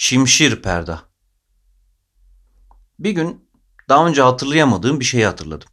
[0.00, 1.02] Şimşir Perda.
[2.98, 3.48] Bir gün
[3.88, 5.68] daha önce hatırlayamadığım bir şeyi hatırladım.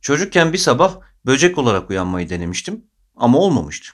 [0.00, 2.84] Çocukken bir sabah böcek olarak uyanmayı denemiştim
[3.16, 3.92] ama olmamıştı.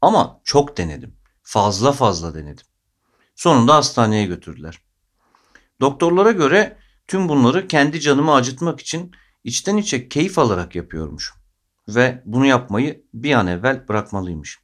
[0.00, 1.16] Ama çok denedim.
[1.42, 2.66] Fazla fazla denedim.
[3.34, 4.82] Sonunda hastaneye götürdüler.
[5.80, 9.12] Doktorlara göre tüm bunları kendi canımı acıtmak için
[9.44, 11.34] içten içe keyif alarak yapıyormuş.
[11.88, 14.58] Ve bunu yapmayı bir an evvel bırakmalıymış.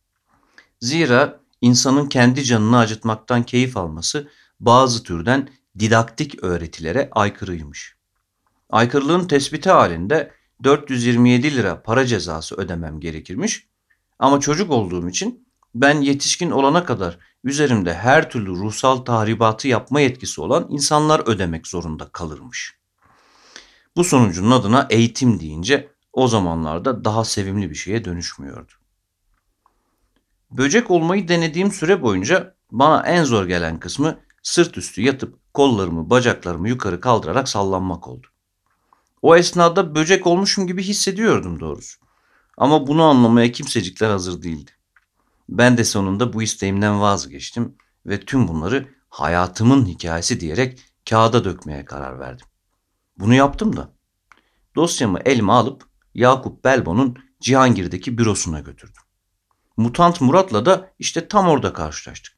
[0.81, 4.29] Zira insanın kendi canını acıtmaktan keyif alması
[4.61, 7.97] bazı türden didaktik öğretilere aykırıymış.
[8.71, 10.33] Aykırılığın tespiti halinde
[10.65, 13.69] 427 lira para cezası ödemem gerekirmiş.
[14.19, 20.41] Ama çocuk olduğum için ben yetişkin olana kadar üzerimde her türlü ruhsal tahribatı yapma yetkisi
[20.41, 22.79] olan insanlar ödemek zorunda kalırmış.
[23.97, 28.73] Bu sonucun adına eğitim deyince o zamanlarda daha sevimli bir şeye dönüşmüyordu.
[30.51, 36.69] Böcek olmayı denediğim süre boyunca bana en zor gelen kısmı sırt üstü yatıp kollarımı, bacaklarımı
[36.69, 38.27] yukarı kaldırarak sallanmak oldu.
[39.23, 42.01] O esnada böcek olmuşum gibi hissediyordum doğrusu.
[42.57, 44.71] Ama bunu anlamaya kimsecikler hazır değildi.
[45.49, 47.75] Ben de sonunda bu isteğimden vazgeçtim
[48.07, 52.47] ve tüm bunları hayatımın hikayesi diyerek kağıda dökmeye karar verdim.
[53.19, 53.93] Bunu yaptım da.
[54.77, 59.03] Dosyamı elime alıp Yakup Belbo'nun Cihangir'deki bürosuna götürdüm.
[59.79, 62.35] Mutant Murat'la da işte tam orada karşılaştık.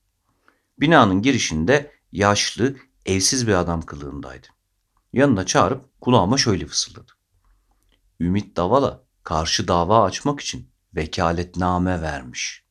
[0.80, 4.46] Binanın girişinde yaşlı, evsiz bir adam kılığındaydı.
[5.12, 7.12] Yanına çağırıp kulağıma şöyle fısıldadı.
[8.20, 12.64] Ümit Davala karşı dava açmak için vekaletname vermiş.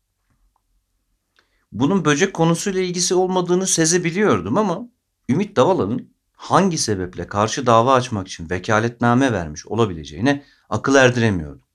[1.72, 4.82] Bunun böcek konusuyla ilgisi olmadığını sezebiliyordum ama
[5.30, 11.69] Ümit Davala'nın hangi sebeple karşı dava açmak için vekaletname vermiş olabileceğine akıl erdiremiyordum.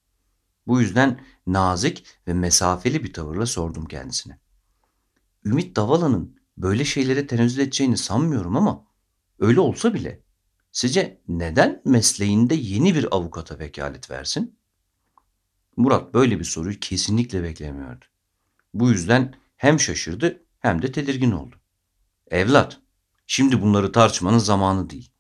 [0.67, 4.39] Bu yüzden nazik ve mesafeli bir tavırla sordum kendisine.
[5.45, 8.87] Ümit Davala'nın böyle şeylere tenezzül edeceğini sanmıyorum ama
[9.39, 10.23] öyle olsa bile
[10.73, 14.59] sizce neden mesleğinde yeni bir avukata vekalet versin?
[15.77, 18.05] Murat böyle bir soruyu kesinlikle beklemiyordu.
[18.75, 21.57] Bu yüzden hem şaşırdı hem de tedirgin oldu.
[22.31, 22.81] Evlat,
[23.27, 25.11] şimdi bunları tartışmanın zamanı değil.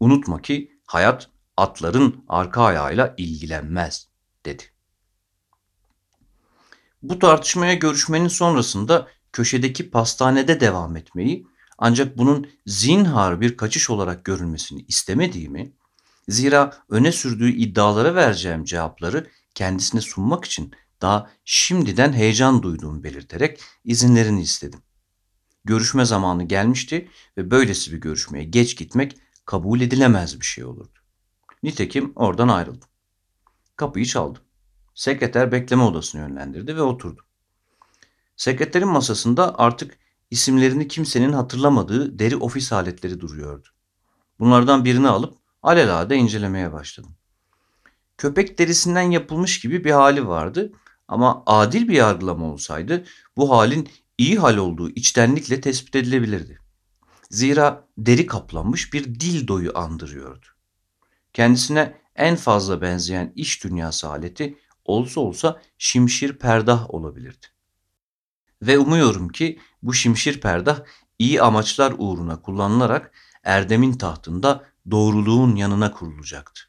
[0.00, 4.08] Unutma ki hayat atların arka ayağıyla ilgilenmez,
[4.44, 4.62] dedi.
[7.02, 11.46] Bu tartışmaya görüşmenin sonrasında köşedeki pastanede devam etmeyi
[11.78, 15.72] ancak bunun zinhar bir kaçış olarak görülmesini istemediğimi,
[16.28, 20.72] zira öne sürdüğü iddialara vereceğim cevapları kendisine sunmak için
[21.02, 24.82] daha şimdiden heyecan duyduğumu belirterek izinlerini istedim.
[25.64, 30.98] Görüşme zamanı gelmişti ve böylesi bir görüşmeye geç gitmek kabul edilemez bir şey olurdu.
[31.62, 32.88] Nitekim oradan ayrıldım.
[33.76, 34.42] Kapıyı çaldım.
[34.98, 37.22] Sekreter bekleme odasına yönlendirdi ve oturdu.
[38.36, 39.98] Sekreterin masasında artık
[40.30, 43.68] isimlerini kimsenin hatırlamadığı deri ofis aletleri duruyordu.
[44.38, 47.16] Bunlardan birini alıp alelade incelemeye başladım.
[48.16, 50.72] Köpek derisinden yapılmış gibi bir hali vardı
[51.08, 53.04] ama adil bir yargılama olsaydı
[53.36, 53.88] bu halin
[54.18, 56.58] iyi hal olduğu içtenlikle tespit edilebilirdi.
[57.30, 60.46] Zira deri kaplanmış bir dil doyu andırıyordu.
[61.32, 67.46] Kendisine en fazla benzeyen iş dünyası aleti olsa olsa şimşir perdah olabilirdi.
[68.62, 70.80] Ve umuyorum ki bu şimşir perdah
[71.18, 73.12] iyi amaçlar uğruna kullanılarak
[73.44, 76.60] Erdem'in tahtında doğruluğun yanına kurulacaktı.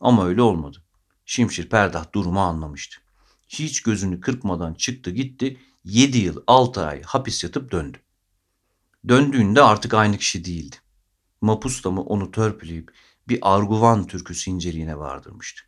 [0.00, 0.82] Ama öyle olmadı.
[1.24, 3.00] Şimşir perdah durumu anlamıştı.
[3.48, 7.98] Hiç gözünü kırpmadan çıktı gitti, yedi yıl altı ay hapis yatıp döndü.
[9.08, 10.76] Döndüğünde artık aynı kişi değildi.
[11.40, 12.90] Mapusta mı onu törpüleyip
[13.28, 15.62] bir Arguvan türküsü inceliğine vardırmıştı.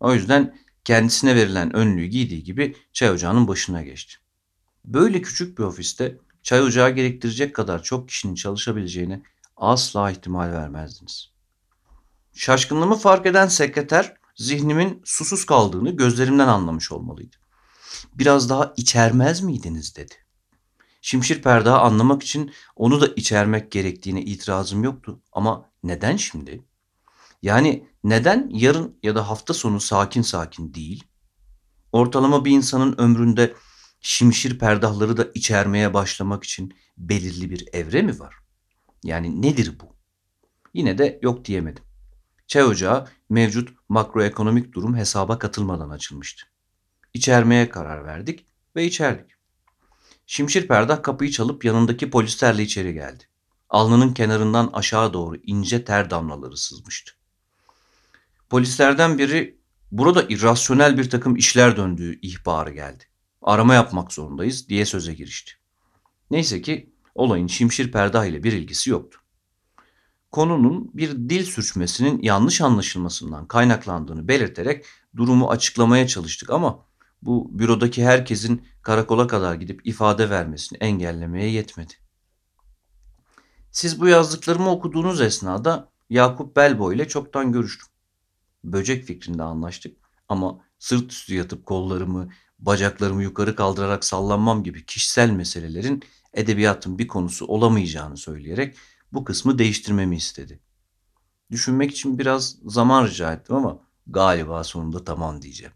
[0.00, 4.16] O yüzden kendisine verilen önlüğü giydiği gibi çay ocağının başına geçti.
[4.84, 9.22] Böyle küçük bir ofiste çay ocağı gerektirecek kadar çok kişinin çalışabileceğine
[9.56, 11.30] asla ihtimal vermezdiniz.
[12.34, 17.36] Şaşkınlığımı fark eden sekreter zihnimin susuz kaldığını gözlerimden anlamış olmalıydı.
[18.14, 20.14] Biraz daha içermez miydiniz dedi.
[21.00, 26.64] Şimşir Perda anlamak için onu da içermek gerektiğine itirazım yoktu ama neden şimdi?
[27.46, 31.04] Yani neden yarın ya da hafta sonu sakin sakin değil?
[31.92, 33.54] Ortalama bir insanın ömründe
[34.00, 38.34] şimşir perdahları da içermeye başlamak için belirli bir evre mi var?
[39.02, 39.96] Yani nedir bu?
[40.74, 41.84] Yine de yok diyemedim.
[42.46, 46.42] Çay ocağı mevcut makroekonomik durum hesaba katılmadan açılmıştı.
[47.14, 48.46] İçermeye karar verdik
[48.76, 49.30] ve içerdik.
[50.26, 53.24] Şimşir Perdah kapıyı çalıp yanındaki polislerle içeri geldi.
[53.68, 57.16] Alnının kenarından aşağı doğru ince ter damlaları sızmıştı.
[58.50, 59.58] Polislerden biri
[59.90, 63.04] burada irrasyonel bir takım işler döndüğü ihbarı geldi.
[63.42, 65.52] Arama yapmak zorundayız diye söze girişti.
[66.30, 69.18] Neyse ki olayın şimşir perde ile bir ilgisi yoktu.
[70.32, 74.84] Konunun bir dil sürçmesinin yanlış anlaşılmasından kaynaklandığını belirterek
[75.16, 76.86] durumu açıklamaya çalıştık ama
[77.22, 81.92] bu bürodaki herkesin karakola kadar gidip ifade vermesini engellemeye yetmedi.
[83.70, 87.88] Siz bu yazdıklarımı okuduğunuz esnada Yakup Belbo ile çoktan görüştüm.
[88.72, 89.96] Böcek fikrinde anlaştık
[90.28, 92.28] ama sırt üstü yatıp kollarımı,
[92.58, 96.02] bacaklarımı yukarı kaldırarak sallanmam gibi kişisel meselelerin
[96.34, 98.76] edebiyatın bir konusu olamayacağını söyleyerek
[99.12, 100.60] bu kısmı değiştirmemi istedi.
[101.50, 105.72] Düşünmek için biraz zaman rica ettim ama galiba sonunda tamam diyeceğim.